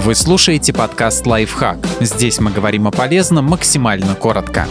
Вы 0.00 0.14
слушаете 0.14 0.72
подкаст 0.72 1.26
«Лайфхак». 1.26 1.84
Здесь 2.00 2.38
мы 2.38 2.52
говорим 2.52 2.86
о 2.86 2.92
полезном 2.92 3.46
максимально 3.46 4.14
коротко. 4.14 4.68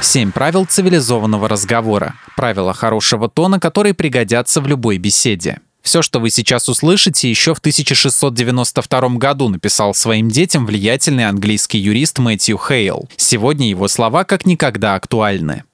Семь 0.00 0.32
правил 0.32 0.64
цивилизованного 0.64 1.50
разговора. 1.50 2.14
Правила 2.34 2.72
хорошего 2.72 3.28
тона, 3.28 3.60
которые 3.60 3.92
пригодятся 3.92 4.62
в 4.62 4.66
любой 4.66 4.96
беседе. 4.96 5.60
Все, 5.82 6.00
что 6.00 6.18
вы 6.18 6.30
сейчас 6.30 6.70
услышите, 6.70 7.28
еще 7.28 7.54
в 7.54 7.58
1692 7.58 9.00
году 9.10 9.50
написал 9.50 9.92
своим 9.94 10.30
детям 10.30 10.64
влиятельный 10.64 11.28
английский 11.28 11.78
юрист 11.78 12.18
Мэтью 12.18 12.58
Хейл. 12.58 13.06
Сегодня 13.18 13.68
его 13.68 13.86
слова 13.86 14.24
как 14.24 14.46
никогда 14.46 14.94
актуальны. 14.94 15.64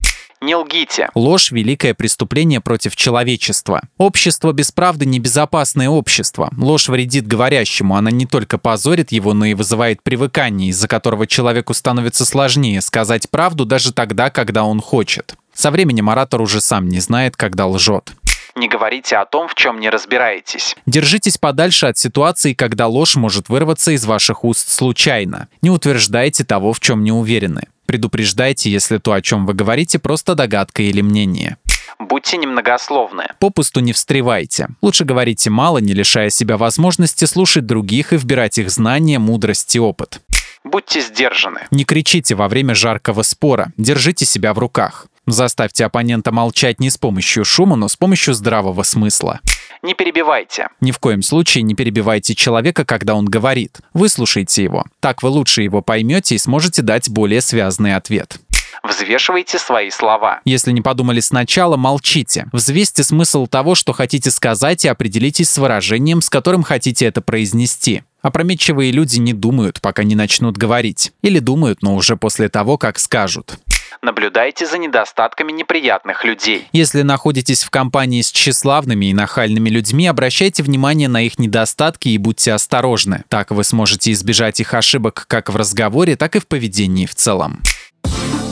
Не 0.43 0.57
лгите. 0.57 1.09
Ложь– 1.15 1.51
великое 1.53 1.95
преступление 1.95 2.61
против 2.61 2.97
человечества. 2.97 3.83
Общество 3.97 4.53
без 4.53 4.73
правды– 4.73 5.07
небезопасное 5.07 5.89
общество. 5.89 6.51
Ложь 6.59 6.89
вредит 6.89 7.29
говорящему, 7.29 7.95
она 7.95 8.11
не 8.11 8.27
только 8.27 8.59
позорит 8.59 9.13
его, 9.13 9.35
но 9.35 9.45
и 9.45 9.55
вызывает 9.55 10.03
привыкание, 10.03 10.71
из-за 10.71 10.89
которого 10.89 11.29
человеку 11.29 11.75
становится 11.75 12.27
сложнее 12.27 12.81
сказать 12.81 13.31
правду 13.31 13.65
даже 13.65 13.93
тогда, 13.93 14.31
когда 14.31 14.65
он 14.65 14.81
хочет. 14.81 15.37
Со 15.55 15.71
временем 15.71 16.11
оратор 16.11 16.43
уже 16.43 16.61
сам 16.61 16.89
не 16.89 16.99
знает, 16.99 17.37
когда 17.37 17.69
лжет. 17.69 18.13
Не 18.57 18.69
говорите 18.69 19.17
о 19.19 19.25
том, 19.25 19.47
в 19.47 19.55
чем 19.55 19.79
не 19.79 19.91
разбираетесь. 19.91 20.75
Держитесь 20.87 21.39
подальше 21.39 21.87
от 21.87 21.99
ситуации, 21.99 22.53
когда 22.53 22.89
ложь 22.89 23.15
может 23.15 23.49
вырваться 23.49 23.93
из 23.93 24.05
ваших 24.05 24.45
уст 24.45 24.69
случайно. 24.69 25.47
Не 25.63 25.71
утверждайте 25.71 26.45
того, 26.45 26.73
в 26.73 26.81
чем 26.81 27.05
не 27.05 27.13
уверены. 27.13 27.69
Предупреждайте, 27.93 28.71
если 28.71 28.97
то, 28.97 29.13
о 29.13 29.21
чем 29.21 29.45
вы 29.45 29.53
говорите, 29.53 29.99
просто 29.99 30.35
догадка 30.35 30.83
или 30.83 31.03
мнение. 31.03 31.59
Будьте 31.99 32.39
немногословны. 32.39 33.27
Попусту 33.39 33.81
не 33.81 33.93
встревайте. 33.93 34.69
Лучше 34.81 35.05
говорите 35.05 35.51
мало, 35.51 35.77
не 35.77 35.93
лишая 35.93 36.31
себя 36.31 36.57
возможности 36.57 37.27
слушать 37.27 37.67
других 37.67 38.15
и 38.15 38.17
вбирать 38.17 38.57
их 38.57 38.71
знания, 38.71 39.19
мудрость 39.19 39.77
и 39.77 39.79
опыт. 39.79 40.23
Будьте 40.65 41.03
сдержаны. 41.03 41.67
Не 41.71 41.85
кричите 41.85 42.35
во 42.35 42.49
время 42.49 42.75
жаркого 42.75 43.21
спора. 43.21 43.75
Держите 43.77 44.25
себя 44.25 44.55
в 44.55 44.59
руках. 44.59 45.09
Заставьте 45.27 45.85
оппонента 45.85 46.33
молчать 46.33 46.81
не 46.81 46.91
с 46.91 46.99
помощью 46.99 47.45
шума, 47.45 47.77
но 47.77 47.89
с 47.89 47.97
помощью 47.97 48.35
здравого 48.35 48.83
смысла. 48.83 49.41
Не 49.83 49.95
перебивайте. 49.95 50.69
Ни 50.81 50.91
в 50.91 50.99
коем 50.99 51.23
случае 51.23 51.63
не 51.63 51.75
перебивайте 51.75 52.35
человека, 52.35 52.85
когда 52.85 53.15
он 53.15 53.27
говорит. 53.27 53.81
Выслушайте 53.95 54.63
его. 54.65 54.85
Так 55.01 55.23
вы 55.23 55.29
лучше 55.29 55.63
его 55.63 55.83
поймете 55.83 56.35
и 56.35 56.39
сможете 56.39 56.83
дать 56.83 57.09
более 57.09 57.41
связный 57.41 57.95
ответ. 57.95 58.39
Взвешивайте 58.83 59.59
свои 59.59 59.91
слова. 59.91 60.41
Если 60.45 60.73
не 60.73 60.81
подумали 60.81 61.21
сначала, 61.21 61.77
молчите. 61.77 62.47
Взвесьте 62.53 63.05
смысл 63.05 63.47
того, 63.47 63.77
что 63.77 63.93
хотите 63.93 64.31
сказать, 64.31 64.85
и 64.85 64.89
определитесь 64.89 65.51
с 65.51 65.59
выражением, 65.59 66.21
с 66.21 66.29
которым 66.29 66.65
хотите 66.65 67.07
это 67.07 67.21
произнести. 67.21 68.03
Опрометчивые 68.23 68.91
люди 68.91 69.19
не 69.19 69.33
думают, 69.33 69.81
пока 69.81 70.05
не 70.05 70.15
начнут 70.15 70.57
говорить. 70.57 71.13
Или 71.23 71.39
думают, 71.39 71.83
но 71.83 71.95
уже 71.95 72.17
после 72.17 72.49
того, 72.49 72.77
как 72.79 72.99
скажут. 72.99 73.59
Наблюдайте 74.01 74.67
за 74.67 74.79
недостатками 74.79 75.53
неприятных 75.53 76.25
людей. 76.25 76.69
Если 76.73 77.03
находитесь 77.03 77.65
в 77.65 77.71
компании 77.71 78.23
с 78.23 78.33
тщеславными 78.33 79.07
и 79.07 79.15
нахальными 79.15 79.69
людьми, 79.69 80.07
обращайте 80.07 80.63
внимание 80.63 81.09
на 81.09 81.23
их 81.23 81.39
недостатки 81.39 82.09
и 82.09 82.19
будьте 82.19 82.53
осторожны. 82.53 83.25
Так 83.29 83.51
вы 83.51 83.65
сможете 83.65 84.13
избежать 84.13 84.61
их 84.61 84.75
ошибок 84.75 85.25
как 85.29 85.51
в 85.51 85.57
разговоре, 85.57 86.17
так 86.17 86.37
и 86.37 86.41
в 86.41 86.47
поведении 86.47 87.07
в 87.07 87.15
целом. 87.15 87.61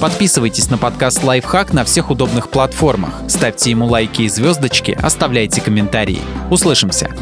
Подписывайтесь 0.01 0.71
на 0.71 0.79
подкаст 0.79 1.23
«Лайфхак» 1.23 1.75
на 1.75 1.85
всех 1.85 2.11
удобных 2.11 2.49
платформах. 2.49 3.21
Ставьте 3.29 3.71
ему 3.71 3.87
лайки 3.87 4.23
и 4.23 4.29
звездочки, 4.29 4.99
оставляйте 5.01 5.61
комментарии. 5.61 6.21
Услышимся! 6.51 7.15